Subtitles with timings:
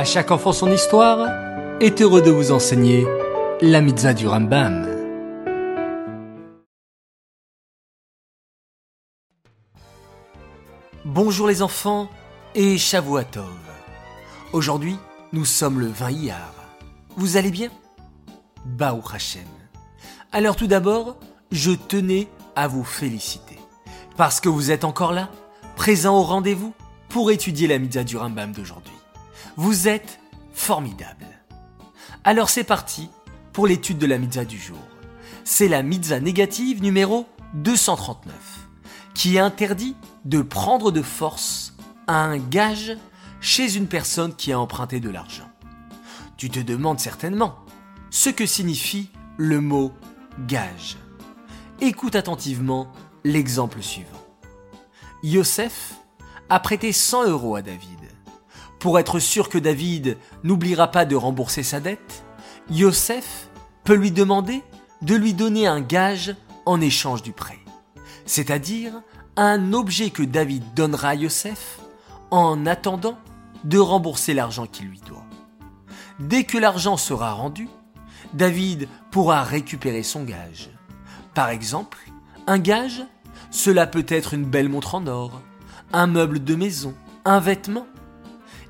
[0.00, 1.28] À chaque enfant son histoire
[1.78, 3.06] est heureux de vous enseigner
[3.60, 4.88] la mitzvah du Rambam.
[11.04, 12.08] Bonjour les enfants
[12.54, 13.44] et Shavuatov.
[14.54, 14.96] Aujourd'hui,
[15.34, 16.54] nous sommes le 20 Iyar.
[17.18, 17.68] Vous allez bien?
[18.64, 19.42] Baou Hashem.
[20.32, 21.18] Alors tout d'abord,
[21.52, 22.26] je tenais
[22.56, 23.58] à vous féliciter.
[24.16, 25.28] Parce que vous êtes encore là,
[25.76, 26.72] présent au rendez-vous,
[27.10, 28.99] pour étudier la mitzvah du Rambam d'aujourd'hui.
[29.56, 30.20] Vous êtes
[30.52, 31.26] formidable.
[32.24, 33.08] Alors c'est parti
[33.52, 34.78] pour l'étude de la mitzvah du jour.
[35.44, 38.32] C'est la mitzvah négative numéro 239,
[39.14, 41.74] qui interdit de prendre de force
[42.06, 42.96] un gage
[43.40, 45.50] chez une personne qui a emprunté de l'argent.
[46.36, 47.56] Tu te demandes certainement
[48.10, 49.92] ce que signifie le mot
[50.46, 50.96] gage.
[51.80, 52.92] Écoute attentivement
[53.24, 54.08] l'exemple suivant.
[55.22, 55.94] Yosef
[56.48, 57.99] a prêté 100 euros à David.
[58.80, 62.24] Pour être sûr que David n'oubliera pas de rembourser sa dette,
[62.70, 63.48] Yosef
[63.84, 64.62] peut lui demander
[65.02, 67.58] de lui donner un gage en échange du prêt,
[68.24, 69.02] c'est-à-dire
[69.36, 71.78] un objet que David donnera à Yosef
[72.30, 73.18] en attendant
[73.64, 75.26] de rembourser l'argent qu'il lui doit.
[76.18, 77.68] Dès que l'argent sera rendu,
[78.32, 80.70] David pourra récupérer son gage.
[81.34, 81.98] Par exemple,
[82.46, 83.02] un gage,
[83.50, 85.42] cela peut être une belle montre en or,
[85.92, 86.94] un meuble de maison,
[87.26, 87.86] un vêtement.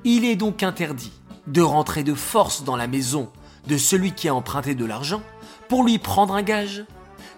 [0.05, 1.13] Il est donc interdit
[1.47, 3.31] de rentrer de force dans la maison
[3.67, 5.23] de celui qui a emprunté de l'argent
[5.69, 6.85] pour lui prendre un gage.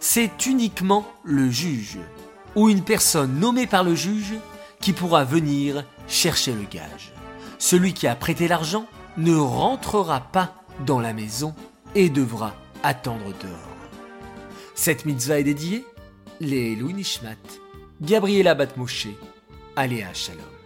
[0.00, 1.98] C'est uniquement le juge
[2.54, 4.34] ou une personne nommée par le juge
[4.80, 7.12] qui pourra venir chercher le gage.
[7.58, 10.54] Celui qui a prêté l'argent ne rentrera pas
[10.86, 11.54] dans la maison
[11.94, 13.72] et devra attendre dehors.
[14.74, 15.84] Cette mitzvah est dédiée
[16.40, 17.36] les Louis Nishmat,
[18.00, 19.08] Gabriela Batmoshe,
[19.76, 20.61] Aléa Shalom.